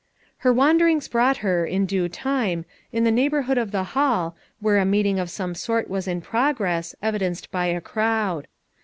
Her 0.37 0.51
wanderings 0.51 1.07
brought 1.07 1.37
her, 1.45 1.63
in 1.63 1.85
due 1.85 2.09
time, 2.09 2.65
in 2.91 3.03
the 3.03 3.11
neighborhood 3.11 3.59
of 3.59 3.69
the 3.69 3.83
Hall, 3.93 4.35
where 4.59 4.79
a 4.79 4.83
meeting 4.83 5.19
of 5.19 5.29
some 5.29 5.53
sort 5.53 5.91
was 5.91 6.07
in 6.07 6.21
progress, 6.21 6.95
evidenced 7.03 7.51
by 7.51 7.67
a 7.67 7.79
crowd. 7.79 8.47